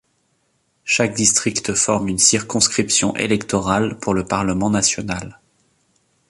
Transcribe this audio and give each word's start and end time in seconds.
Chaque 0.83 1.13
district 1.13 1.75
forme 1.75 2.07
une 2.07 2.17
circonscription 2.17 3.15
électorale 3.17 3.99
pour 3.99 4.15
le 4.15 4.25
parlement 4.25 4.71
national. 4.71 5.39